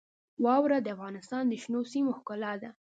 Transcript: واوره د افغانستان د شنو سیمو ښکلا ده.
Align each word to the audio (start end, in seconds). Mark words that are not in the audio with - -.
واوره 0.45 0.77
د 0.81 0.87
افغانستان 0.95 1.43
د 1.47 1.53
شنو 1.63 1.81
سیمو 1.91 2.11
ښکلا 2.17 2.53
ده. 2.61 2.69